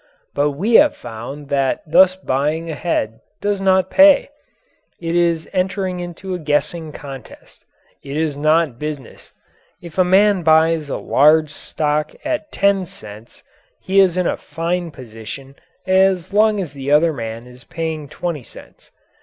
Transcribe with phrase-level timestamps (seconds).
[0.33, 4.29] But we have found that thus buying ahead does not pay.
[4.99, 7.65] It is entering into a guessing contest.
[8.03, 9.31] It is not business.
[9.79, 13.43] If a man buys a large stock at ten cents,
[13.79, 15.53] he is in a fine position
[15.85, 18.89] as long as the other man is paying twenty cents.